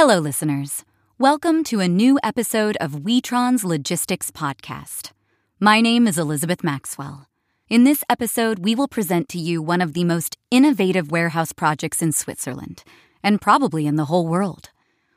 Hello, 0.00 0.20
listeners. 0.20 0.84
Welcome 1.18 1.64
to 1.64 1.80
a 1.80 1.88
new 1.88 2.20
episode 2.22 2.76
of 2.76 3.02
Witron's 3.02 3.64
Logistics 3.64 4.30
Podcast. 4.30 5.10
My 5.58 5.80
name 5.80 6.06
is 6.06 6.16
Elizabeth 6.16 6.62
Maxwell. 6.62 7.26
In 7.68 7.82
this 7.82 8.04
episode, 8.08 8.60
we 8.60 8.76
will 8.76 8.86
present 8.86 9.28
to 9.30 9.40
you 9.40 9.60
one 9.60 9.80
of 9.80 9.94
the 9.94 10.04
most 10.04 10.38
innovative 10.52 11.10
warehouse 11.10 11.52
projects 11.52 12.00
in 12.00 12.12
Switzerland, 12.12 12.84
and 13.24 13.40
probably 13.40 13.88
in 13.88 13.96
the 13.96 14.04
whole 14.04 14.28
world. 14.28 14.70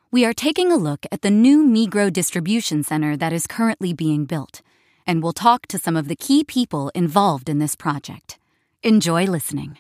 We 0.10 0.26
are 0.26 0.34
taking 0.34 0.72
a 0.72 0.78
look 0.78 1.06
at 1.12 1.22
the 1.22 1.30
new 1.30 1.64
Migros 1.64 2.12
distribution 2.12 2.82
center 2.82 3.16
that 3.16 3.32
is 3.32 3.46
currently 3.46 3.94
being 3.94 4.26
built, 4.26 4.64
and 5.06 5.22
we'll 5.22 5.32
talk 5.32 5.68
to 5.68 5.78
some 5.78 5.96
of 5.96 6.08
the 6.08 6.16
key 6.16 6.44
people 6.44 6.90
involved 6.96 7.50
in 7.50 7.60
this 7.60 7.76
project. 7.76 8.40
Enjoy 8.82 9.26
listening. 9.26 9.78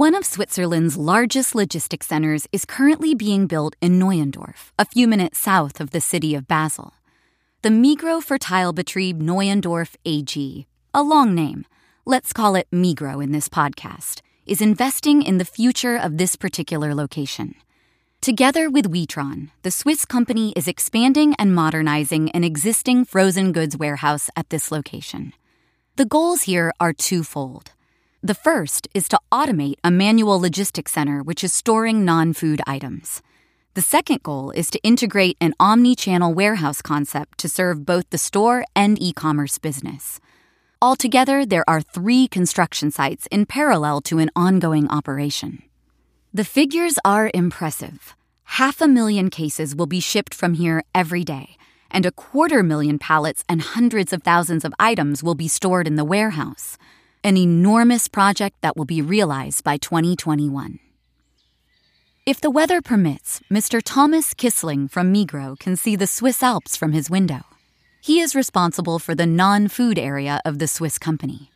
One 0.00 0.14
of 0.14 0.24
Switzerland's 0.24 0.96
largest 0.96 1.54
logistics 1.54 2.06
centers 2.06 2.48
is 2.52 2.64
currently 2.64 3.14
being 3.14 3.46
built 3.46 3.76
in 3.82 3.98
Neuendorf, 3.98 4.72
a 4.78 4.86
few 4.86 5.06
minutes 5.06 5.38
south 5.38 5.78
of 5.78 5.90
the 5.90 6.00
city 6.00 6.34
of 6.34 6.48
Basel. 6.48 6.94
The 7.60 7.68
Migros 7.68 8.24
Verteilbetrieb 8.24 9.20
Neuendorf 9.20 9.96
AG, 10.06 10.66
a 10.94 11.02
long 11.02 11.34
name, 11.34 11.66
let's 12.06 12.32
call 12.32 12.54
it 12.56 12.66
Migro 12.72 13.22
in 13.22 13.32
this 13.32 13.50
podcast, 13.50 14.22
is 14.46 14.62
investing 14.62 15.20
in 15.20 15.36
the 15.36 15.44
future 15.44 15.98
of 15.98 16.16
this 16.16 16.34
particular 16.34 16.94
location. 16.94 17.54
Together 18.22 18.70
with 18.70 18.90
Witron, 18.90 19.50
the 19.64 19.70
Swiss 19.70 20.06
company 20.06 20.54
is 20.56 20.66
expanding 20.66 21.34
and 21.38 21.54
modernizing 21.54 22.30
an 22.30 22.42
existing 22.42 23.04
frozen 23.04 23.52
goods 23.52 23.76
warehouse 23.76 24.30
at 24.34 24.48
this 24.48 24.72
location. 24.72 25.34
The 25.96 26.06
goals 26.06 26.44
here 26.44 26.72
are 26.80 26.94
twofold. 26.94 27.72
The 28.22 28.34
first 28.34 28.86
is 28.92 29.08
to 29.08 29.20
automate 29.32 29.76
a 29.82 29.90
manual 29.90 30.38
logistics 30.38 30.92
center 30.92 31.22
which 31.22 31.42
is 31.42 31.54
storing 31.54 32.04
non 32.04 32.34
food 32.34 32.60
items. 32.66 33.22
The 33.72 33.80
second 33.80 34.22
goal 34.22 34.50
is 34.50 34.68
to 34.72 34.82
integrate 34.82 35.38
an 35.40 35.54
omni 35.58 35.94
channel 35.96 36.34
warehouse 36.34 36.82
concept 36.82 37.38
to 37.38 37.48
serve 37.48 37.86
both 37.86 38.10
the 38.10 38.18
store 38.18 38.66
and 38.76 39.00
e 39.00 39.14
commerce 39.14 39.56
business. 39.56 40.20
Altogether, 40.82 41.46
there 41.46 41.64
are 41.66 41.80
three 41.80 42.28
construction 42.28 42.90
sites 42.90 43.26
in 43.30 43.46
parallel 43.46 44.02
to 44.02 44.18
an 44.18 44.30
ongoing 44.36 44.86
operation. 44.90 45.62
The 46.34 46.44
figures 46.44 46.98
are 47.06 47.30
impressive. 47.32 48.14
Half 48.60 48.82
a 48.82 48.88
million 48.88 49.30
cases 49.30 49.74
will 49.74 49.86
be 49.86 50.00
shipped 50.00 50.34
from 50.34 50.54
here 50.54 50.84
every 50.94 51.24
day, 51.24 51.56
and 51.90 52.04
a 52.04 52.12
quarter 52.12 52.62
million 52.62 52.98
pallets 52.98 53.44
and 53.48 53.62
hundreds 53.62 54.12
of 54.12 54.22
thousands 54.22 54.66
of 54.66 54.74
items 54.78 55.22
will 55.22 55.34
be 55.34 55.48
stored 55.48 55.86
in 55.86 55.96
the 55.96 56.04
warehouse 56.04 56.76
an 57.22 57.36
enormous 57.36 58.08
project 58.08 58.56
that 58.62 58.76
will 58.76 58.84
be 58.84 59.02
realized 59.02 59.62
by 59.62 59.76
2021. 59.76 60.78
If 62.24 62.40
the 62.40 62.50
weather 62.50 62.80
permits, 62.80 63.40
Mr. 63.50 63.82
Thomas 63.84 64.34
Kissling 64.34 64.90
from 64.90 65.12
Migros 65.12 65.58
can 65.58 65.76
see 65.76 65.96
the 65.96 66.06
Swiss 66.06 66.42
Alps 66.42 66.76
from 66.76 66.92
his 66.92 67.10
window. 67.10 67.42
He 68.00 68.20
is 68.20 68.34
responsible 68.34 68.98
for 68.98 69.14
the 69.14 69.26
non 69.26 69.68
food 69.68 69.98
area 69.98 70.40
of 70.44 70.58
the 70.58 70.68
Swiss 70.68 70.98
company. 70.98 71.50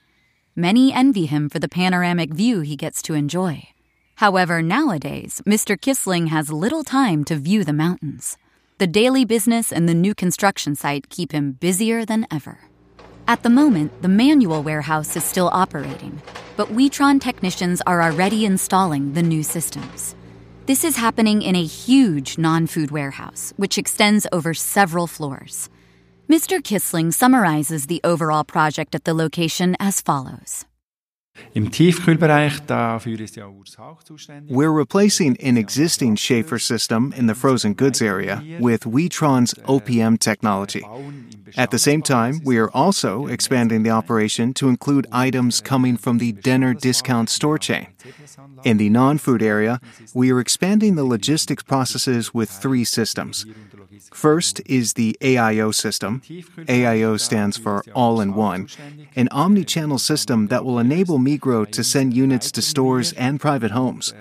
Many 0.54 0.92
envy 0.92 1.26
him 1.26 1.48
for 1.48 1.58
the 1.58 1.68
panoramic 1.68 2.34
view 2.34 2.60
he 2.60 2.76
gets 2.76 3.00
to 3.02 3.14
enjoy. 3.14 3.68
However, 4.16 4.62
nowadays, 4.62 5.42
Mr. 5.46 5.80
Kissling 5.80 6.28
has 6.28 6.52
little 6.52 6.84
time 6.84 7.24
to 7.24 7.36
view 7.36 7.64
the 7.64 7.72
mountains. 7.72 8.36
The 8.78 8.86
daily 8.86 9.24
business 9.24 9.72
and 9.72 9.88
the 9.88 9.94
new 9.94 10.14
construction 10.14 10.74
site 10.74 11.08
keep 11.08 11.32
him 11.32 11.52
busier 11.52 12.04
than 12.04 12.26
ever. 12.30 12.58
At 13.26 13.42
the 13.42 13.48
moment, 13.48 14.02
the 14.02 14.08
manual 14.08 14.62
warehouse 14.62 15.16
is 15.16 15.24
still 15.24 15.48
operating, 15.50 16.20
but 16.56 16.68
Witron 16.68 17.20
technicians 17.20 17.80
are 17.86 18.02
already 18.02 18.44
installing 18.44 19.14
the 19.14 19.22
new 19.22 19.42
systems. 19.42 20.14
This 20.66 20.84
is 20.84 20.96
happening 20.96 21.40
in 21.40 21.56
a 21.56 21.64
huge 21.64 22.36
non 22.36 22.66
food 22.66 22.90
warehouse, 22.90 23.54
which 23.56 23.78
extends 23.78 24.26
over 24.30 24.52
several 24.52 25.06
floors. 25.06 25.70
Mr. 26.28 26.62
Kissling 26.62 27.12
summarizes 27.12 27.86
the 27.86 28.00
overall 28.04 28.44
project 28.44 28.94
at 28.94 29.04
the 29.04 29.14
location 29.14 29.74
as 29.80 30.02
follows. 30.02 30.66
We're 34.48 34.70
replacing 34.70 35.36
an 35.38 35.56
existing 35.56 36.16
Schaefer 36.16 36.58
system 36.58 37.12
in 37.16 37.26
the 37.26 37.34
frozen 37.34 37.74
goods 37.74 38.02
area 38.02 38.42
with 38.60 38.82
Witron's 38.82 39.54
OPM 39.54 40.18
technology. 40.18 40.84
At 41.56 41.70
the 41.70 41.78
same 41.78 42.02
time, 42.02 42.40
we 42.44 42.58
are 42.58 42.70
also 42.70 43.26
expanding 43.26 43.84
the 43.84 43.90
operation 43.90 44.54
to 44.54 44.68
include 44.68 45.06
items 45.12 45.60
coming 45.60 45.96
from 45.96 46.18
the 46.18 46.32
Denner 46.32 46.74
discount 46.74 47.30
store 47.30 47.58
chain. 47.58 47.86
In 48.64 48.78
the 48.78 48.88
non 48.88 49.18
food 49.18 49.42
area, 49.42 49.80
we 50.14 50.32
are 50.32 50.40
expanding 50.40 50.96
the 50.96 51.04
logistics 51.04 51.62
processes 51.62 52.34
with 52.34 52.50
three 52.50 52.84
systems. 52.84 53.46
First 54.12 54.60
is 54.66 54.94
the 54.94 55.16
AIO 55.20 55.74
system. 55.74 56.20
AIO 56.20 57.20
stands 57.20 57.56
for 57.56 57.84
All 57.94 58.20
in 58.20 58.34
One, 58.34 58.68
an 59.14 59.28
omni 59.30 59.64
channel 59.64 59.98
system 59.98 60.48
that 60.48 60.64
will 60.64 60.78
enable 60.78 61.18
Migros 61.24 61.70
to 61.72 61.84
send 61.84 62.14
units 62.14 62.52
to 62.52 62.62
stores 62.62 63.12
and 63.14 63.40
private 63.40 63.70
homes. 63.70 64.12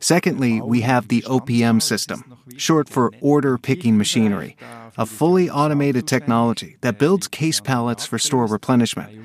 Secondly, 0.00 0.60
we 0.60 0.80
have 0.80 1.08
the 1.08 1.22
OPM 1.22 1.80
system, 1.80 2.36
short 2.56 2.88
for 2.88 3.12
Order 3.20 3.56
Picking 3.56 3.96
Machinery, 3.96 4.56
a 4.98 5.06
fully 5.06 5.48
automated 5.48 6.08
technology 6.08 6.76
that 6.80 6.98
builds 6.98 7.28
case 7.28 7.60
pallets 7.60 8.04
for 8.04 8.18
store 8.18 8.46
replenishment. 8.46 9.22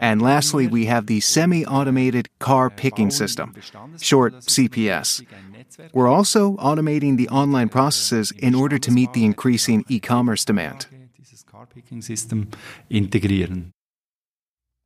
And 0.00 0.20
lastly, 0.20 0.66
we 0.66 0.86
have 0.86 1.06
the 1.06 1.20
semi 1.20 1.64
automated 1.64 2.28
car 2.38 2.70
picking 2.70 3.10
system, 3.10 3.54
short 3.98 4.34
CPS. 4.40 5.24
We're 5.92 6.08
also 6.08 6.56
automating 6.56 7.16
the 7.16 7.28
online 7.28 7.68
processes 7.68 8.30
in 8.32 8.54
order 8.54 8.78
to 8.78 8.90
meet 8.90 9.12
the 9.12 9.24
increasing 9.24 9.84
e 9.88 10.00
commerce 10.00 10.44
demand. 10.44 10.86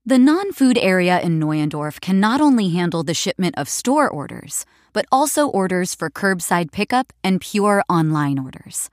The 0.06 0.18
non 0.18 0.52
food 0.52 0.76
area 0.76 1.18
in 1.18 1.40
Neuendorf 1.40 1.98
can 1.98 2.20
not 2.20 2.38
only 2.38 2.68
handle 2.68 3.02
the 3.02 3.14
shipment 3.14 3.56
of 3.56 3.70
store 3.70 4.06
orders, 4.06 4.66
but 4.92 5.06
also 5.10 5.48
orders 5.48 5.94
for 5.94 6.10
curbside 6.10 6.72
pickup 6.72 7.14
and 7.24 7.40
pure 7.40 7.82
online 7.88 8.38
orders. 8.38 8.90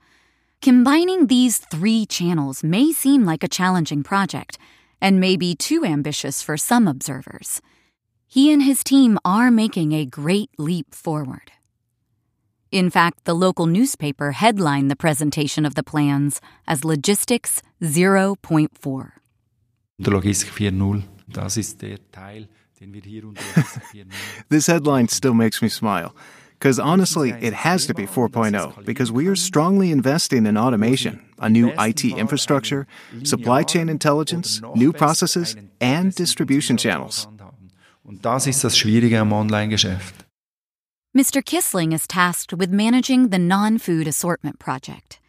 Combining 0.62 1.26
these 1.26 1.58
three 1.58 2.06
channels 2.06 2.64
may 2.64 2.92
seem 2.92 3.26
like 3.26 3.44
a 3.44 3.48
challenging 3.48 4.02
project 4.02 4.56
and 5.02 5.20
may 5.20 5.36
be 5.36 5.54
too 5.54 5.84
ambitious 5.84 6.42
for 6.42 6.56
some 6.56 6.88
observers. 6.88 7.60
He 8.26 8.50
and 8.50 8.62
his 8.62 8.82
team 8.82 9.18
are 9.22 9.50
making 9.50 9.92
a 9.92 10.06
great 10.06 10.48
leap 10.56 10.94
forward. 10.94 11.52
In 12.70 12.88
fact, 12.88 13.26
the 13.26 13.34
local 13.34 13.66
newspaper 13.66 14.32
headlined 14.32 14.90
the 14.90 14.96
presentation 14.96 15.66
of 15.66 15.74
the 15.74 15.82
plans 15.82 16.40
as 16.66 16.86
Logistics 16.86 17.60
0.4. 17.82 19.21
Logistik 20.10 20.52
4.0, 20.52 21.02
das 21.28 21.56
ist 21.56 21.80
der 21.82 21.98
Teil, 22.10 22.48
den 22.80 22.92
wir 22.92 23.02
hier 23.02 23.24
unter 23.24 23.42
Logistik 23.56 23.82
4.0. 23.92 24.06
This 24.48 24.68
headline 24.68 25.08
still 25.08 25.34
makes 25.34 25.62
me 25.62 25.68
smile. 25.68 26.12
Because 26.58 26.78
honestly, 26.78 27.30
it 27.40 27.52
has 27.54 27.86
to 27.86 27.94
be 27.94 28.06
4.0 28.06 28.84
because 28.84 29.10
we 29.10 29.26
are 29.26 29.34
strongly 29.34 29.90
investing 29.90 30.46
in 30.46 30.56
automation, 30.56 31.18
a 31.40 31.48
new 31.48 31.72
IT 31.76 32.04
infrastructure, 32.04 32.86
supply 33.24 33.64
chain 33.64 33.88
intelligence, 33.88 34.62
new 34.76 34.92
processes, 34.92 35.56
and 35.80 36.14
distribution 36.14 36.76
channels. 36.76 37.26
Und 38.04 38.24
das 38.24 38.46
ist 38.46 38.62
das 38.62 38.76
Schwierige 38.76 39.18
am 39.18 39.32
Online-Geschäft. 39.32 40.24
Mr. 41.14 41.42
Kissling 41.42 41.90
is 41.92 42.06
tasked 42.06 42.56
with 42.56 42.70
managing 42.70 43.30
the 43.30 43.38
non 43.38 43.78
food 43.78 44.06
assortment 44.06 44.60
project. 44.60 45.20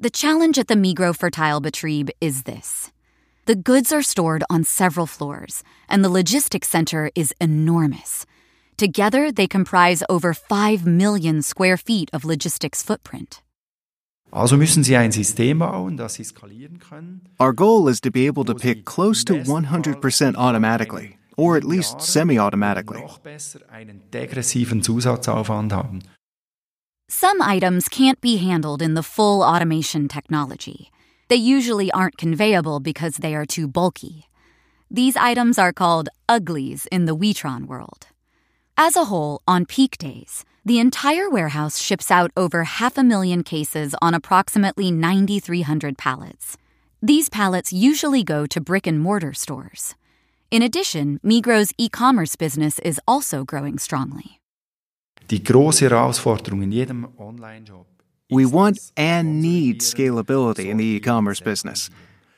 The 0.00 0.10
challenge 0.10 0.58
at 0.58 0.66
the 0.66 0.74
Migros 0.74 1.16
Verteilbetrieb 1.16 2.10
is 2.20 2.42
this 2.42 2.90
the 3.46 3.56
goods 3.56 3.92
are 3.92 4.02
stored 4.02 4.44
on 4.48 4.64
several 4.64 5.06
floors, 5.06 5.62
and 5.88 6.04
the 6.04 6.08
logistics 6.08 6.68
center 6.68 7.10
is 7.14 7.34
enormous. 7.40 8.24
Together, 8.76 9.30
they 9.30 9.46
comprise 9.46 10.02
over 10.08 10.34
5 10.34 10.86
million 10.86 11.42
square 11.42 11.76
feet 11.76 12.10
of 12.12 12.24
logistics 12.24 12.82
footprint. 12.82 13.42
Also 14.32 14.56
müssen 14.56 14.82
Sie 14.82 14.96
ein 14.96 15.12
System 15.12 15.58
bauen, 15.58 15.96
das 15.96 16.14
Sie 16.14 16.24
skalieren 16.24 16.78
können. 16.78 17.20
Our 17.38 17.52
goal 17.52 17.88
is 17.88 18.00
to 18.00 18.10
be 18.10 18.26
able 18.26 18.44
to 18.44 18.54
pick 18.54 18.84
close 18.84 19.24
to 19.24 19.34
100% 19.34 20.36
automatically, 20.36 21.18
or 21.36 21.56
at 21.56 21.64
least 21.64 22.00
semi 22.00 22.38
automatically. 22.38 23.02
Noch 23.02 23.18
besser 23.18 23.60
einen 23.70 24.00
degressiven 24.10 24.82
Zusatzaufwand 24.82 25.72
haben. 25.72 26.00
Some 27.10 27.42
items 27.42 27.90
can't 27.90 28.22
be 28.22 28.38
handled 28.38 28.80
in 28.80 28.94
the 28.94 29.02
full 29.02 29.42
automation 29.42 30.08
technology. 30.08 30.90
They 31.32 31.36
usually 31.36 31.90
aren't 31.92 32.18
conveyable 32.18 32.78
because 32.82 33.16
they 33.16 33.34
are 33.34 33.46
too 33.46 33.66
bulky. 33.66 34.28
These 34.90 35.16
items 35.16 35.58
are 35.58 35.72
called 35.72 36.10
uglies 36.28 36.86
in 36.92 37.06
the 37.06 37.16
Witron 37.16 37.66
world. 37.66 38.08
As 38.76 38.96
a 38.96 39.06
whole, 39.06 39.40
on 39.48 39.64
peak 39.64 39.96
days, 39.96 40.44
the 40.62 40.78
entire 40.78 41.30
warehouse 41.30 41.78
ships 41.78 42.10
out 42.10 42.32
over 42.36 42.64
half 42.64 42.98
a 42.98 43.02
million 43.02 43.42
cases 43.42 43.94
on 44.02 44.12
approximately 44.12 44.90
9,300 44.90 45.96
pallets. 45.96 46.58
These 47.00 47.30
pallets 47.30 47.72
usually 47.72 48.22
go 48.22 48.44
to 48.44 48.60
brick 48.60 48.86
and 48.86 49.00
mortar 49.00 49.32
stores. 49.32 49.94
In 50.50 50.60
addition, 50.60 51.18
Migro's 51.24 51.72
e 51.78 51.88
commerce 51.88 52.36
business 52.36 52.78
is 52.80 53.00
also 53.08 53.42
growing 53.42 53.78
strongly. 53.78 54.38
Die 55.28 55.40
große 55.40 55.88
Herausforderung 55.88 56.62
in 56.62 56.72
jedem 56.72 57.08
Online-Shop 57.16 57.91
We 58.32 58.46
want 58.46 58.78
and 58.96 59.42
need 59.42 59.80
scalability 59.80 60.70
in 60.70 60.78
the 60.78 60.84
e 60.86 61.00
commerce 61.00 61.40
business. 61.40 61.90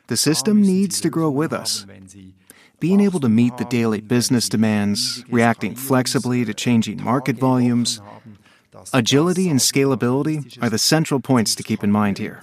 The 0.08 0.16
system 0.16 0.60
needs 0.60 1.00
to 1.00 1.08
grow 1.08 1.30
with 1.30 1.52
us. 1.52 1.86
Being 2.80 3.00
able 3.00 3.20
to 3.20 3.28
meet 3.28 3.56
the 3.58 3.64
daily 3.64 4.00
business 4.00 4.48
demands, 4.48 5.24
reacting 5.30 5.76
flexibly 5.76 6.44
to 6.44 6.52
changing 6.52 7.00
market 7.02 7.36
volumes, 7.36 8.00
agility 8.92 9.48
and 9.48 9.60
scalability 9.60 10.58
are 10.60 10.68
the 10.68 10.78
central 10.78 11.20
points 11.20 11.54
to 11.54 11.62
keep 11.62 11.84
in 11.84 11.92
mind 11.92 12.18
here. 12.18 12.40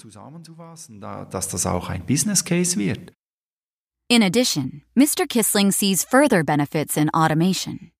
In 4.07 4.23
addition, 4.23 4.81
Mr. 4.97 5.27
Kissling 5.27 5.73
sees 5.73 6.05
further 6.05 6.43
benefits 6.43 6.95
in 6.95 7.09
automation. 7.09 7.91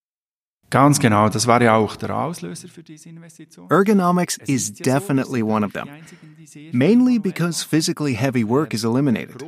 Ganz 0.71 0.99
genau, 0.99 1.27
das 1.27 1.47
war 1.47 1.61
ja 1.61 1.75
auch 1.75 1.97
der 1.97 2.15
Auslöser 2.15 2.69
für 2.69 2.81
diese 2.81 3.09
Investition. 3.09 3.69
Ergonomics 3.69 4.37
is 4.47 4.71
definitely 4.71 5.43
one 5.43 5.65
of 5.65 5.73
them, 5.73 5.89
mainly 6.71 7.19
because 7.19 7.61
physically 7.61 8.13
heavy 8.13 8.47
work 8.47 8.73
is 8.73 8.85
eliminated. 8.85 9.43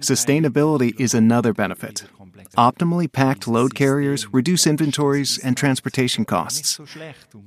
Sustainability 0.00 0.94
is 1.00 1.14
another 1.14 1.52
benefit. 1.52 2.08
Optimally 2.56 3.08
packed 3.08 3.48
load 3.48 3.74
carriers 3.74 4.32
reduce 4.32 4.68
inventories 4.68 5.36
and 5.42 5.56
transportation 5.56 6.24
costs. 6.24 6.80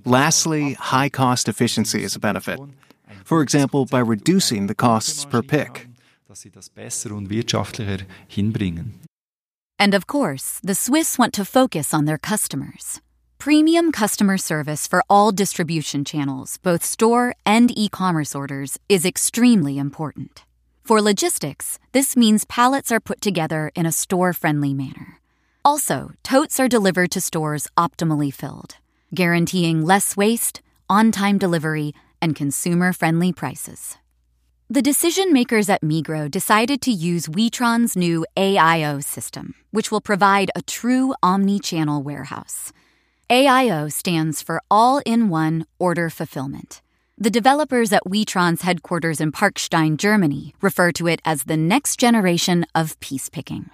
Lastly, 0.04 0.74
high 0.74 1.10
cost 1.10 1.48
efficiency 1.48 2.04
is 2.04 2.18
a 2.18 2.20
benefit. 2.20 2.60
For 3.24 3.42
example, 3.42 3.86
by 3.86 4.02
reducing 4.02 4.68
the 4.68 4.76
costs 4.76 5.26
per 5.26 5.42
pick. 5.42 5.88
Dass 6.28 6.42
sie 6.42 6.52
das 6.52 6.70
besser 6.70 7.14
und 7.14 7.30
wirtschaftlicher 7.30 8.06
hinbringen. 8.28 9.09
And 9.80 9.94
of 9.94 10.06
course, 10.06 10.60
the 10.62 10.76
Swiss 10.76 11.18
want 11.18 11.34
to 11.36 11.46
focus 11.46 11.94
on 11.94 12.04
their 12.04 12.18
customers. 12.18 13.00
Premium 13.40 13.94
customer 13.94 14.38
service 14.38 14.86
for 14.86 15.02
all 15.10 15.32
distribution 15.32 16.04
channels, 16.04 16.58
both 16.58 16.84
store 16.84 17.34
and 17.46 17.72
e 17.78 17.88
commerce 17.88 18.36
orders, 18.36 18.78
is 18.90 19.06
extremely 19.06 19.78
important. 19.78 20.44
For 20.84 21.02
logistics, 21.02 21.80
this 21.94 22.18
means 22.18 22.44
pallets 22.44 22.92
are 22.92 23.00
put 23.00 23.22
together 23.22 23.72
in 23.76 23.86
a 23.86 23.94
store 23.94 24.34
friendly 24.34 24.74
manner. 24.74 25.20
Also, 25.64 26.12
totes 26.24 26.60
are 26.60 26.68
delivered 26.68 27.12
to 27.12 27.22
stores 27.22 27.68
optimally 27.78 28.34
filled, 28.34 28.76
guaranteeing 29.14 29.86
less 29.86 30.18
waste, 30.18 30.62
on 30.90 31.12
time 31.12 31.38
delivery, 31.38 31.94
and 32.22 32.36
consumer 32.36 32.92
friendly 32.92 33.32
prices. 33.32 33.98
The 34.72 34.84
decision 34.84 35.34
makers 35.34 35.68
at 35.68 35.82
Migro 35.82 36.30
decided 36.30 36.80
to 36.84 36.92
use 36.92 37.26
Witron's 37.26 37.96
new 37.96 38.24
AIO 38.38 39.04
system, 39.04 39.56
which 39.72 39.90
will 39.90 40.00
provide 40.00 40.52
a 40.56 40.62
true 40.62 41.16
omni 41.24 41.58
channel 41.58 42.04
warehouse. 42.04 42.72
AIO 43.32 43.92
stands 43.92 44.44
for 44.44 44.62
All 44.70 45.00
in 45.08 45.28
One 45.28 45.66
Order 45.80 46.12
Fulfillment. 46.12 46.84
The 47.18 47.32
developers 47.32 47.92
at 47.92 48.06
Witron's 48.06 48.62
headquarters 48.62 49.20
in 49.20 49.32
Parkstein, 49.32 49.98
Germany, 49.98 50.54
refer 50.62 50.92
to 50.92 51.08
it 51.08 51.20
as 51.26 51.46
the 51.46 51.58
next 51.58 51.98
generation 52.00 52.64
of 52.76 53.00
piece 53.00 53.28
picking. 53.28 53.72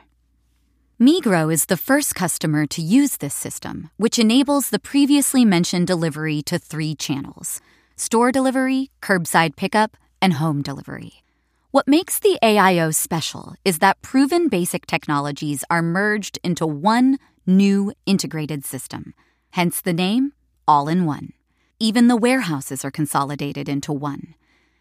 Migro 0.97 1.51
is 1.53 1.65
the 1.65 1.75
first 1.75 2.15
customer 2.15 2.65
to 2.67 2.81
use 2.81 3.17
this 3.17 3.35
system, 3.35 3.89
which 3.97 4.17
enables 4.17 4.69
the 4.69 4.79
previously 4.79 5.43
mentioned 5.43 5.87
delivery 5.87 6.41
to 6.43 6.57
three 6.57 6.95
channels 6.95 7.59
store 7.97 8.31
delivery, 8.31 8.91
curbside 9.01 9.57
pickup, 9.57 9.97
and 10.25 10.33
home 10.33 10.63
delivery. 10.63 11.23
What 11.69 11.87
makes 11.87 12.17
the 12.17 12.39
AIO 12.41 12.95
special 12.95 13.53
is 13.63 13.77
that 13.77 14.01
proven 14.01 14.47
basic 14.47 14.87
technologies 14.87 15.63
are 15.69 15.83
merged 15.83 16.39
into 16.43 16.65
one 16.65 17.19
new 17.45 17.93
integrated 18.07 18.65
system, 18.65 19.13
hence 19.51 19.81
the 19.81 19.93
name 19.93 20.33
All 20.67 20.87
in 20.87 21.05
One. 21.05 21.33
Even 21.79 22.07
the 22.07 22.17
warehouses 22.17 22.83
are 22.83 22.89
consolidated 22.89 23.69
into 23.69 23.93
one. 23.93 24.33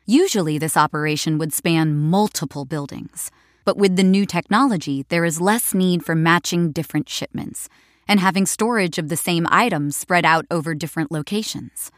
Usually, 0.06 0.56
this 0.56 0.78
operation 0.78 1.36
would 1.36 1.52
span 1.52 1.94
multiple 1.94 2.64
buildings, 2.64 3.30
but 3.66 3.76
with 3.76 3.96
the 3.96 4.02
new 4.02 4.24
technology, 4.24 5.04
there 5.10 5.26
is 5.26 5.42
less 5.42 5.74
need 5.74 6.06
for 6.06 6.14
matching 6.14 6.72
different 6.72 7.10
shipments 7.10 7.68
and 8.08 8.18
having 8.18 8.46
storage 8.46 8.96
of 8.96 9.10
the 9.10 9.16
same 9.28 9.46
items 9.50 9.94
spread 9.94 10.24
out 10.24 10.46
over 10.50 10.74
different 10.74 11.12
locations. 11.12 11.90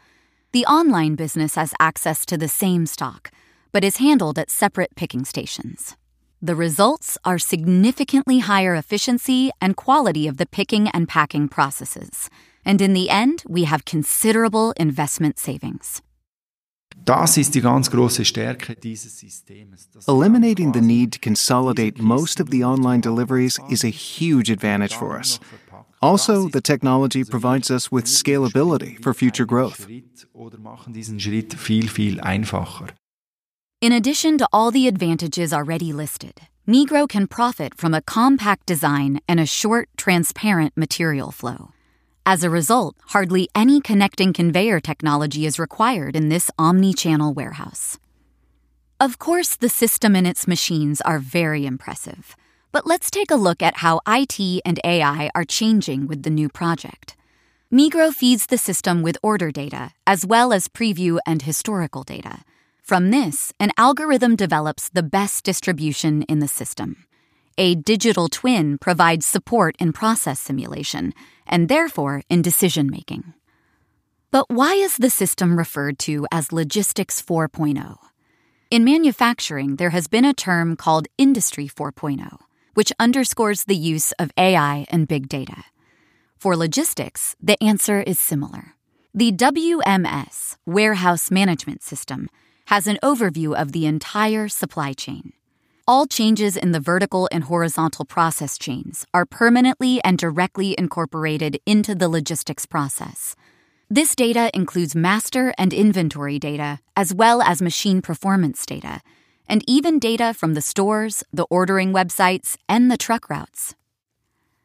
The 0.57 0.65
online 0.65 1.13
business 1.13 1.53
has 1.53 1.75
access 1.79 2.25
to 2.25 2.35
the 2.35 2.47
same 2.47 2.87
stock, 2.87 3.29
but 3.71 3.83
is 3.83 3.97
handled 3.97 4.39
at 4.39 4.49
separate 4.49 4.95
picking 4.95 5.23
stations. 5.23 5.95
The 6.41 6.55
results 6.55 7.15
are 7.23 7.37
significantly 7.37 8.39
higher 8.39 8.73
efficiency 8.73 9.51
and 9.61 9.75
quality 9.75 10.27
of 10.27 10.37
the 10.37 10.47
picking 10.47 10.87
and 10.87 11.07
packing 11.07 11.47
processes. 11.47 12.31
And 12.65 12.81
in 12.81 12.93
the 12.93 13.11
end, 13.11 13.43
we 13.47 13.65
have 13.65 13.85
considerable 13.85 14.73
investment 14.77 15.37
savings. 15.37 16.01
Das 17.05 17.37
ist 17.37 17.53
die 17.53 17.61
ganz 17.61 17.91
große 17.91 18.25
Stärke 18.25 18.75
dieses 18.75 19.19
Systems. 19.19 19.87
Eliminating 20.07 20.73
the 20.73 20.81
need 20.81 21.13
to 21.13 21.19
consolidate 21.19 22.01
most 22.01 22.39
of 22.39 22.49
the 22.49 22.63
online 22.63 23.01
deliveries 23.01 23.59
is 23.69 23.83
a 23.83 23.89
huge 23.89 24.49
advantage 24.49 24.95
for 24.95 25.19
us. 25.19 25.39
Also, 26.01 26.47
the 26.49 26.61
technology 26.61 27.23
provides 27.23 27.71
us 27.71 27.91
with 27.91 28.05
scalability 28.05 29.01
for 29.01 29.13
future 29.13 29.45
growth. 29.45 29.87
In 33.81 33.91
addition 33.91 34.37
to 34.37 34.47
all 34.51 34.71
the 34.71 34.87
advantages 34.87 35.53
already 35.53 35.93
listed, 35.93 36.41
Migro 36.67 37.07
can 37.07 37.27
profit 37.27 37.75
from 37.75 37.93
a 37.93 38.01
compact 38.01 38.65
design 38.65 39.19
and 39.27 39.39
a 39.39 39.45
short, 39.45 39.89
transparent 39.97 40.75
material 40.75 41.31
flow. 41.31 41.71
As 42.25 42.43
a 42.43 42.49
result, 42.49 42.97
hardly 43.07 43.47
any 43.55 43.79
connecting 43.79 44.33
conveyor 44.33 44.81
technology 44.81 45.45
is 45.45 45.59
required 45.59 46.15
in 46.15 46.27
this 46.27 46.51
omni 46.59 46.93
channel 46.93 47.33
warehouse. 47.33 47.97
Of 48.99 49.17
course, 49.17 49.55
the 49.55 49.69
system 49.69 50.15
and 50.15 50.27
its 50.27 50.47
machines 50.47 50.99
are 51.01 51.19
very 51.19 51.65
impressive, 51.65 52.35
but 52.77 52.85
let's 52.85 53.09
take 53.09 53.31
a 53.31 53.35
look 53.35 53.63
at 53.63 53.77
how 53.77 53.99
IT 54.07 54.61
and 54.63 54.79
AI 54.83 55.31
are 55.33 55.43
changing 55.43 56.05
with 56.05 56.21
the 56.21 56.29
new 56.29 56.47
project. 56.47 57.15
Migro 57.73 58.13
feeds 58.13 58.45
the 58.45 58.57
system 58.59 59.01
with 59.01 59.17
order 59.23 59.49
data, 59.49 59.89
as 60.05 60.23
well 60.23 60.53
as 60.53 60.67
preview 60.67 61.17
and 61.25 61.41
historical 61.41 62.03
data. 62.03 62.43
From 62.83 63.09
this, 63.09 63.51
an 63.59 63.71
algorithm 63.79 64.35
develops 64.35 64.89
the 64.89 65.01
best 65.01 65.43
distribution 65.43 66.21
in 66.29 66.37
the 66.37 66.47
system. 66.47 67.07
A 67.57 67.73
digital 67.73 68.29
twin 68.29 68.77
provides 68.77 69.25
support 69.25 69.75
in 69.79 69.91
process 69.91 70.39
simulation 70.39 71.15
and 71.47 71.69
therefore 71.69 72.21
in 72.29 72.43
decision 72.43 72.91
making. 72.91 73.33
But 74.29 74.51
why 74.51 74.75
is 74.75 74.97
the 74.97 75.09
system 75.09 75.57
referred 75.57 75.97
to 76.05 76.27
as 76.31 76.53
Logistics 76.53 77.23
4.0? 77.23 77.97
In 78.69 78.83
manufacturing, 78.83 79.77
there 79.77 79.89
has 79.89 80.07
been 80.07 80.25
a 80.25 80.33
term 80.33 80.75
called 80.75 81.07
Industry 81.17 81.67
4.0, 81.67 82.37
which 82.77 82.93
underscores 82.99 83.63
the 83.63 83.75
use 83.75 84.11
of 84.19 84.31
AI 84.37 84.85
and 84.89 85.07
big 85.07 85.27
data. 85.27 85.63
For 86.37 86.55
logistics, 86.55 87.35
the 87.41 87.57
answer 87.59 88.01
is 88.01 88.19
similar. 88.19 88.75
The 89.15 89.31
WMS, 89.31 90.57
Warehouse 90.63 91.31
Management 91.31 91.81
System, 91.81 92.29
has 92.67 92.85
an 92.85 92.99
overview 93.01 93.59
of 93.59 93.71
the 93.71 93.87
entire 93.87 94.47
supply 94.47 94.93
chain. 94.93 95.33
All 95.87 96.05
changes 96.05 96.55
in 96.55 96.71
the 96.71 96.79
vertical 96.79 97.27
and 97.31 97.45
horizontal 97.45 98.05
process 98.05 98.59
chains 98.59 99.07
are 99.11 99.25
permanently 99.25 99.99
and 100.03 100.15
directly 100.19 100.75
incorporated 100.77 101.59
into 101.65 101.95
the 101.95 102.07
logistics 102.07 102.67
process. 102.67 103.35
This 103.89 104.13
data 104.13 104.51
includes 104.53 104.95
master 104.95 105.51
and 105.57 105.73
inventory 105.73 106.37
data, 106.37 106.77
as 106.95 107.11
well 107.11 107.41
as 107.41 107.59
machine 107.59 108.03
performance 108.03 108.67
data, 108.67 109.01
and 109.47 109.63
even 109.67 109.99
data 109.99 110.33
from 110.33 110.53
the 110.53 110.61
stores, 110.61 111.23
the 111.31 111.45
ordering 111.49 111.93
websites, 111.93 112.57
and 112.67 112.91
the 112.91 112.97
truck 112.97 113.29
routes. 113.29 113.75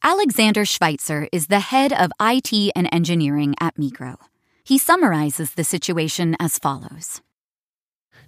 Alexander 0.02 0.64
Schweitzer 0.64 1.28
is 1.30 1.46
the 1.46 1.60
head 1.60 1.92
of 1.92 2.10
IT 2.20 2.72
and 2.74 2.88
engineering 2.92 3.54
at 3.60 3.76
Migro. 3.76 4.16
He 4.64 4.78
summarizes 4.78 5.54
the 5.54 5.64
situation 5.64 6.36
as 6.40 6.58
follows. 6.58 7.20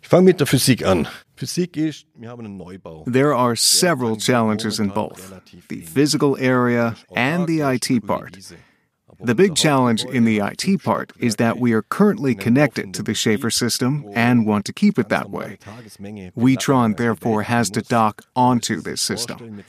Ich 0.02 0.08
fange 0.08 0.26
mit 0.26 0.38
der 0.38 0.46
Physik 0.46 0.84
an. 0.84 1.08
Physik 1.34 1.76
ist, 1.76 2.06
wir 2.14 2.28
haben 2.28 2.44
einen 2.44 2.58
Neubau. 2.58 3.04
There 3.06 3.34
are 3.34 3.56
several 3.56 4.16
challenges 4.16 4.78
in 4.78 4.90
both 4.90 5.32
the 5.68 5.80
physical 5.80 6.37
area 6.38 6.94
and 7.16 7.46
the 7.49 7.61
IT 7.62 8.06
part. 8.06 8.37
The 9.21 9.35
big 9.35 9.54
challenge 9.54 10.04
in 10.04 10.25
the 10.25 10.38
IT 10.38 10.83
part 10.83 11.12
is 11.18 11.37
that 11.37 11.59
we 11.59 11.73
are 11.73 11.83
currently 11.83 12.35
connected 12.35 12.94
to 12.94 13.02
the 13.02 13.14
Schaefer 13.14 13.50
system 13.50 14.04
and 14.14 14.47
want 14.47 14.64
to 14.66 14.73
keep 14.73 14.99
it 14.99 15.09
that 15.09 15.30
way. 15.30 15.59
Witron 16.37 16.97
therefore 16.97 17.42
has 17.42 17.71
to 17.71 17.83
dock 17.83 18.23
onto 18.35 18.80
this 18.80 19.00
system. 19.00 19.62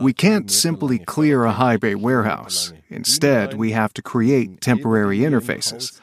We 0.00 0.12
can't 0.12 0.50
simply 0.50 0.98
clear 0.98 1.44
a 1.44 1.52
high 1.52 1.76
bay 1.76 1.94
warehouse. 1.94 2.72
Instead, 2.88 3.54
we 3.54 3.72
have 3.72 3.92
to 3.94 4.02
create 4.02 4.60
temporary 4.60 5.18
interfaces. 5.18 6.00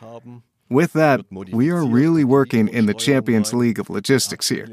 With 0.69 0.93
that, 0.93 1.25
we 1.31 1.69
are 1.69 1.85
really 1.85 2.23
working 2.23 2.67
in 2.67 2.87
the 2.87 2.95
Champions 2.95 3.53
League 3.53 3.79
of 3.79 3.89
logistics 3.89 4.49
here. 4.49 4.67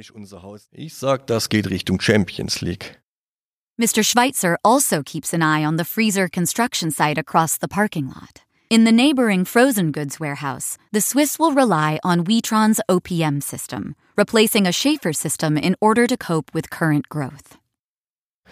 Ich 0.73 0.95
sag, 0.95 1.27
das 1.27 1.49
geht 1.49 1.71
Richtung 1.71 1.99
Champions 1.99 2.63
League. 2.63 2.97
Mr. 3.81 4.05
Schweitzer 4.05 4.59
also 4.63 5.03
keeps 5.03 5.33
an 5.33 5.43
eye 5.43 5.65
on 5.65 5.77
the 5.77 5.85
freezer 5.85 6.29
construction 6.29 6.91
site 6.91 7.17
across 7.17 7.57
the 7.57 7.69
parking 7.69 8.07
lot. 8.07 8.43
In 8.69 8.85
the 8.85 8.93
neighboring 8.93 9.47
frozen 9.47 9.93
goods 9.93 10.21
warehouse, 10.21 10.77
the 10.93 11.01
Swiss 11.01 11.39
will 11.39 11.53
rely 11.53 11.99
on 12.05 12.25
Witron's 12.25 12.81
OPM 12.89 13.43
system, 13.43 13.97
replacing 14.17 14.67
a 14.67 14.73
Schaefer 14.73 15.15
system 15.15 15.57
in 15.57 15.75
order 15.81 16.07
to 16.07 16.19
cope 16.19 16.51
with 16.53 16.69
current 16.69 17.09
growth. 17.09 17.57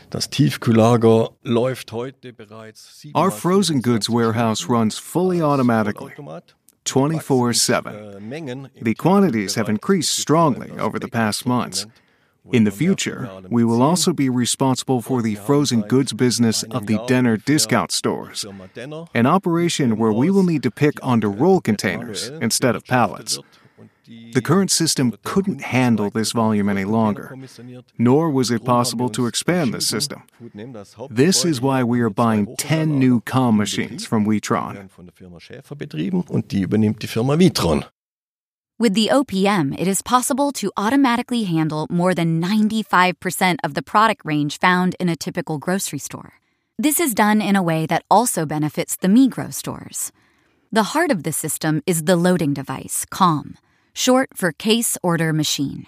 Das 0.09 0.27
Tiefkühllager 0.27 1.35
läuft 1.45 1.93
heute 1.93 2.33
bereits. 2.33 3.05
Our 3.15 3.31
frozen 3.31 3.83
goods 3.83 4.09
warehouse 4.09 4.71
runs 4.71 4.99
fully 4.99 5.43
automatically, 5.43 6.15
24 6.85 7.53
7. 7.53 8.71
The 8.81 8.95
quantities 8.95 9.57
have 9.57 9.69
increased 9.69 10.19
strongly 10.19 10.71
over 10.79 10.99
the 10.99 11.09
past 11.09 11.45
months. 11.45 11.87
In 12.53 12.65
the 12.65 12.71
future, 12.71 13.29
we 13.49 13.65
will 13.65 13.83
also 13.83 14.13
be 14.13 14.29
responsible 14.29 15.03
for 15.03 15.23
the 15.23 15.35
frozen 15.35 15.83
goods 15.83 16.13
business 16.13 16.63
of 16.65 16.87
the 16.87 16.99
Denner 17.07 17.37
discount 17.37 17.93
stores, 17.93 18.45
an 19.15 19.27
operation 19.27 19.97
where 19.97 20.13
we 20.13 20.31
will 20.31 20.43
need 20.43 20.63
to 20.63 20.71
pick 20.71 20.95
onto 21.03 21.29
roll 21.29 21.61
containers 21.61 22.29
instead 22.29 22.75
of 22.75 22.85
pallets. 22.87 23.39
The 24.33 24.43
current 24.43 24.73
system 24.73 25.15
couldn't 25.23 25.61
handle 25.61 26.11
this 26.11 26.33
volume 26.33 26.69
any 26.69 26.85
longer, 26.85 27.37
nor 27.97 28.29
was 28.31 28.51
it 28.51 28.65
possible 28.65 29.09
to 29.11 29.27
expand 29.27 29.73
the 29.73 29.81
system. 29.81 30.25
This 31.09 31.45
is 31.45 31.61
why 31.61 31.85
we 31.85 32.01
are 32.01 32.11
buying 32.11 32.57
10 32.57 32.99
new 32.99 33.21
COM 33.21 33.57
machines 33.57 34.05
from 34.05 34.27
Witron. 34.27 34.89
With 38.81 38.95
the 38.95 39.11
OPM, 39.13 39.79
it 39.79 39.87
is 39.87 40.01
possible 40.01 40.53
to 40.53 40.73
automatically 40.75 41.45
handle 41.45 41.87
more 41.91 42.15
than 42.15 42.41
95% 42.41 43.59
of 43.63 43.75
the 43.75 43.83
product 43.83 44.23
range 44.25 44.59
found 44.59 44.97
in 44.99 45.11
a 45.11 45.17
typical 45.17 45.59
grocery 45.59 45.99
store. 45.99 46.41
This 46.79 46.99
is 46.99 47.13
done 47.13 47.43
in 47.43 47.57
a 47.57 47.63
way 47.63 47.85
that 47.85 48.07
also 48.11 48.47
benefits 48.47 48.97
the 48.97 49.09
Migros 49.09 49.53
stores. 49.53 50.13
The 50.73 50.95
heart 50.95 51.11
of 51.11 51.25
the 51.25 51.31
system 51.31 51.83
is 51.85 52.05
the 52.05 52.17
loading 52.17 52.55
device, 52.55 53.05
COM, 53.11 53.59
short 53.93 54.31
for 54.35 54.51
Case 54.51 54.97
Order 55.03 55.35
Machine. 55.35 55.87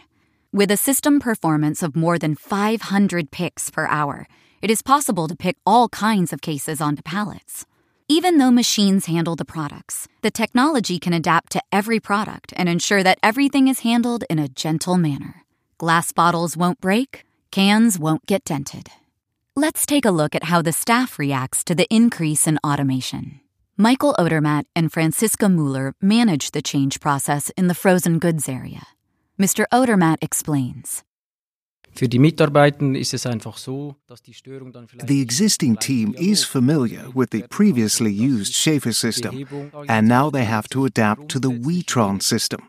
With 0.53 0.71
a 0.71 0.77
system 0.77 1.19
performance 1.19 1.83
of 1.83 1.97
more 1.97 2.19
than 2.19 2.35
500 2.35 3.31
picks 3.31 3.71
per 3.71 3.87
hour, 3.87 4.29
it 4.61 4.71
is 4.71 4.83
possible 4.83 5.29
to 5.29 5.35
pick 5.35 5.57
all 5.65 5.89
kinds 5.89 6.31
of 6.31 6.43
cases 6.43 6.83
onto 6.83 7.01
pallets. 7.01 7.65
Even 8.19 8.37
though 8.37 8.51
machines 8.51 9.07
handle 9.07 9.37
the 9.37 9.53
products, 9.57 10.07
the 10.21 10.31
technology 10.31 10.99
can 10.99 11.15
adapt 11.15 11.51
to 11.53 11.63
every 11.73 11.99
product 11.99 12.53
and 12.59 12.69
ensure 12.69 13.03
that 13.03 13.19
everything 13.23 13.69
is 13.69 13.81
handled 13.89 14.23
in 14.29 14.39
a 14.39 14.49
gentle 14.49 14.99
manner. 14.99 15.47
Glass 15.79 16.13
bottles 16.13 16.55
won't 16.55 16.79
break, 16.79 17.25
cans 17.51 17.99
won't 17.99 18.27
get 18.27 18.45
dented. 18.45 18.91
Let's 19.57 19.87
take 19.87 20.05
a 20.05 20.11
look 20.11 20.35
at 20.35 20.45
how 20.45 20.61
the 20.61 20.75
staff 20.75 21.19
reacts 21.19 21.65
to 21.65 21.75
the 21.75 21.87
increase 21.89 22.47
in 22.47 22.59
automation. 22.63 23.41
Michael 23.79 24.15
Odermatt 24.19 24.65
and 24.77 24.93
Franziska 24.93 25.49
Mueller 25.49 25.95
manage 26.03 26.51
the 26.51 26.61
change 26.61 27.01
process 27.01 27.49
in 27.57 27.69
the 27.69 27.81
frozen 27.83 28.19
goods 28.19 28.47
area. 28.47 28.89
Mr. 29.41 29.65
Odermatt 29.73 30.19
explains. 30.21 31.03
Für 31.95 32.09
die 32.09 32.19
Mitarbeitenden 32.19 32.95
ist 32.95 33.13
es 33.13 33.27
einfach 33.27 33.59
so, 33.59 33.97
dass 34.07 34.23
die 34.23 34.33
Störung 34.33 34.73
dann 34.73 34.89
vielleicht 34.89 35.09
The 35.09 35.21
existing 35.21 35.79
team 35.79 36.15
is 36.15 36.43
familiar 36.43 37.15
with 37.15 37.29
the 37.33 37.43
previously 37.43 38.11
used 38.11 38.55
Schaefer 38.55 38.93
system, 38.93 39.47
and 39.89 40.09
now 40.09 40.31
they 40.31 40.47
have 40.47 40.69
to 40.71 40.85
adapt 40.85 41.29
to 41.31 41.39
the 41.39 41.49
Witron 41.49 42.21
system. 42.21 42.61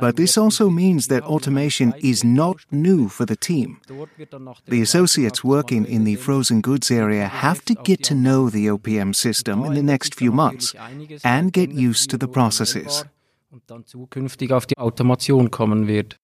But 0.00 0.16
this 0.16 0.36
also 0.36 0.68
means 0.68 1.06
that 1.08 1.22
automation 1.22 1.94
is 1.98 2.24
not 2.24 2.56
new 2.70 3.08
for 3.08 3.26
the 3.26 3.36
team. 3.36 3.80
The 4.66 4.82
associates 4.82 5.44
working 5.44 5.84
in 5.84 6.04
the 6.04 6.16
frozen 6.16 6.60
goods 6.60 6.90
area 6.90 7.28
have 7.28 7.64
to 7.66 7.74
get 7.74 8.02
to 8.04 8.14
know 8.14 8.50
the 8.50 8.66
OPM 8.66 9.14
system 9.14 9.64
in 9.64 9.74
the 9.74 9.82
next 9.82 10.14
few 10.14 10.32
months 10.32 10.74
and 11.22 11.52
get 11.52 11.70
used 11.70 12.10
to 12.10 12.18
the 12.18 12.28
processes. 12.28 13.04
und 13.50 13.62
dann 13.66 13.86
zukünftig 13.86 14.52
auf 14.52 14.66
die 14.66 14.76
Automation 14.76 15.50
kommen 15.50 15.86
wird. 15.86 16.20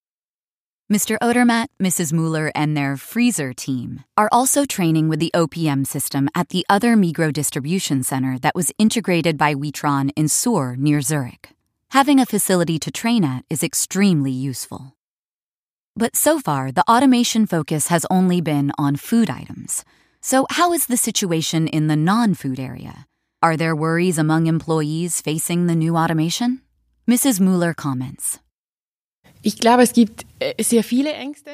Mr. 0.93 1.17
Odermatt, 1.23 1.69
Mrs. 1.83 2.13
Mueller, 2.13 2.53
and 2.55 2.77
their 2.77 2.95
freezer 2.99 3.55
team 3.55 4.05
are 4.19 4.29
also 4.31 4.67
training 4.67 5.09
with 5.09 5.19
the 5.19 5.31
OPM 5.35 5.87
system 5.87 6.29
at 6.35 6.51
the 6.51 6.67
other 6.69 6.95
Migro 6.95 7.33
distribution 7.33 8.03
center 8.03 8.39
that 8.41 8.55
was 8.55 8.71
integrated 8.77 9.39
by 9.39 9.55
Witron 9.55 10.11
in 10.15 10.27
Suhr 10.27 10.77
near 10.77 11.01
Zurich. 11.01 11.49
Having 11.93 12.21
a 12.21 12.27
facility 12.27 12.79
to 12.81 12.91
train 12.91 13.25
at 13.25 13.47
is 13.49 13.63
extremely 13.63 14.31
useful. 14.31 14.95
But 15.97 16.17
so 16.17 16.39
far, 16.39 16.71
the 16.71 16.87
automation 16.87 17.47
focus 17.47 17.89
has 17.89 18.05
only 18.11 18.43
been 18.43 18.71
on 18.77 18.97
food 18.97 19.31
items. 19.31 19.87
So, 20.21 20.47
how 20.51 20.75
is 20.75 20.85
the 20.85 20.99
situation 20.99 21.67
in 21.67 21.87
the 21.87 21.97
non 21.97 22.35
food 22.35 22.61
area? 22.61 23.07
Are 23.43 23.57
there 23.57 23.75
worries 23.75 24.19
among 24.19 24.49
employees 24.49 25.23
facing 25.23 25.67
the 25.67 25.75
new 25.75 25.97
automation? 25.97 26.61
Mrs. 27.09 27.41
Mueller 27.41 27.73
comments. 27.73 28.39
Ich 29.45 29.59
glaube, 29.59 29.83
es 29.83 29.93
gibt 29.93 30.25
äh, 30.39 30.63
sehr 30.63 30.83
viele 30.83 31.13
Ängste. 31.13 31.51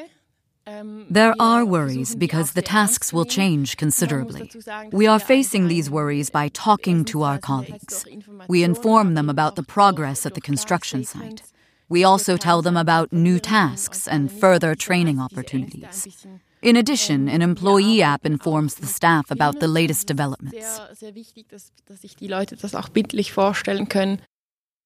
Ähm, 0.65 1.05
There 1.11 1.33
are 1.39 1.65
worries 1.65 2.15
because 2.15 2.53
the 2.53 2.61
tasks 2.61 3.13
will 3.13 3.25
change 3.25 3.75
considerably. 3.77 4.49
We 4.91 5.09
are 5.09 5.19
facing 5.19 5.67
these 5.67 5.91
worries 5.91 6.31
by 6.31 6.49
talking 6.49 7.03
to 7.05 7.23
our 7.23 7.37
colleagues. 7.37 8.05
We 8.47 8.63
inform 8.63 9.15
them 9.15 9.29
about 9.29 9.55
the 9.55 9.63
progress 9.63 10.25
at 10.25 10.35
the 10.35 10.41
construction 10.41 11.03
site. 11.03 11.43
We 11.89 12.05
also 12.05 12.37
tell 12.37 12.61
them 12.61 12.77
about 12.77 13.11
new 13.11 13.39
tasks 13.39 14.07
and 14.07 14.31
further 14.31 14.75
training 14.75 15.19
opportunities. 15.19 16.25
In 16.61 16.77
addition, 16.77 17.27
an 17.27 17.41
ähm, 17.41 17.49
employee 17.49 18.03
app 18.03 18.25
informs 18.25 18.75
the 18.75 18.87
staff 18.87 19.31
about 19.31 19.59
the 19.59 19.67
latest 19.67 20.07
developments. 20.07 20.77
Sehr, 20.77 20.95
sehr 20.95 21.15
wichtig, 21.15 21.49
dass, 21.49 21.73
dass 21.87 22.01
sich 22.01 22.15
die 22.15 22.27
Leute 22.27 22.55
das 22.55 22.75
auch 22.75 22.87
bildlich 22.89 23.33
vorstellen 23.33 23.89
können. 23.89 24.21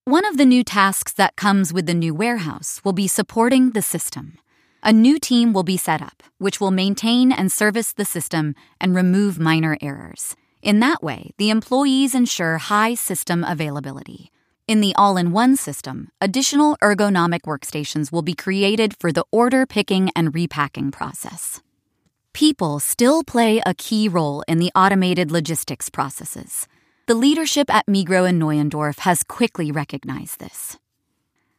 One 0.07 0.23
of 0.23 0.37
the 0.37 0.45
new 0.45 0.63
tasks 0.63 1.13
that 1.13 1.35
comes 1.35 1.73
with 1.73 1.87
the 1.87 1.95
new 1.95 2.13
warehouse 2.13 2.79
will 2.83 2.93
be 2.93 3.07
supporting 3.07 3.71
the 3.71 3.81
system. 3.81 4.37
A 4.83 4.93
new 4.93 5.17
team 5.17 5.51
will 5.51 5.63
be 5.63 5.77
set 5.77 5.99
up, 5.99 6.21
which 6.37 6.61
will 6.61 6.69
maintain 6.69 7.31
and 7.31 7.51
service 7.51 7.91
the 7.91 8.05
system 8.05 8.53
and 8.79 8.93
remove 8.93 9.39
minor 9.39 9.79
errors. 9.81 10.35
In 10.61 10.79
that 10.81 11.01
way, 11.01 11.31
the 11.39 11.49
employees 11.49 12.13
ensure 12.13 12.59
high 12.59 12.93
system 12.93 13.43
availability. 13.43 14.31
In 14.67 14.79
the 14.79 14.93
all 14.93 15.17
in 15.17 15.31
one 15.31 15.55
system, 15.55 16.09
additional 16.21 16.77
ergonomic 16.83 17.41
workstations 17.47 18.11
will 18.11 18.21
be 18.21 18.35
created 18.35 18.95
for 18.99 19.11
the 19.11 19.25
order 19.31 19.65
picking 19.65 20.11
and 20.15 20.35
repacking 20.35 20.91
process. 20.91 21.63
People 22.31 22.79
still 22.79 23.23
play 23.23 23.59
a 23.65 23.73
key 23.73 24.07
role 24.07 24.43
in 24.47 24.59
the 24.59 24.71
automated 24.75 25.31
logistics 25.31 25.89
processes. 25.89 26.67
The 27.07 27.13
leadership 27.13 27.71
at 27.71 27.85
Migro 27.85 28.27
and 28.27 28.41
Neuendorf 28.41 28.97
has 28.99 29.21
quickly 29.21 29.71
recognized 29.71 30.39
this. 30.39 30.79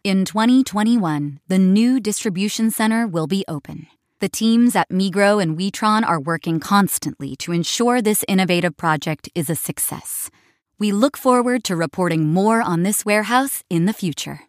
In 0.03 0.25
2021, 0.25 1.39
the 1.47 1.57
new 1.57 2.01
distribution 2.01 2.73
center 2.73 3.07
will 3.07 3.29
be 3.29 3.45
open. 3.47 3.87
The 4.19 4.29
teams 4.29 4.75
at 4.75 4.89
Migro 4.89 5.41
and 5.41 5.57
Witron 5.57 6.05
are 6.05 6.19
working 6.19 6.59
constantly 6.59 7.37
to 7.37 7.53
ensure 7.53 8.03
this 8.03 8.25
innovative 8.27 8.77
project 8.77 9.29
is 9.37 9.49
a 9.49 9.55
success. 9.55 10.31
We 10.81 10.91
look 10.91 11.17
forward 11.17 11.63
to 11.65 11.77
reporting 11.77 12.27
more 12.27 12.61
on 12.61 12.83
this 12.83 13.05
warehouse 13.05 13.63
in 13.71 13.85
the 13.85 13.93
future. 13.93 14.41